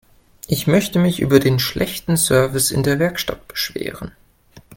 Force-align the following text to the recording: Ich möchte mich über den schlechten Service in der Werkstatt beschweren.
Ich 0.47 0.65
möchte 0.65 0.97
mich 0.97 1.19
über 1.19 1.39
den 1.39 1.59
schlechten 1.59 2.17
Service 2.17 2.71
in 2.71 2.81
der 2.81 2.97
Werkstatt 2.97 3.47
beschweren. 3.47 4.13